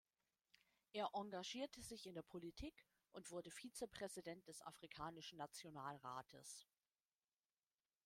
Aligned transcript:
Er 0.93 1.11
engagierte 1.13 1.83
sich 1.83 2.07
in 2.07 2.15
der 2.15 2.23
Politik 2.23 2.87
und 3.11 3.29
wurde 3.29 3.51
Vizepräsident 3.51 4.47
des 4.47 4.63
afrikanischen 4.63 5.37
Nationalrates. 5.37 6.65